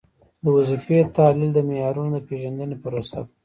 [0.43, 3.31] د وظیفې تحلیل د معیارونو د پیژندنې پروسه ده.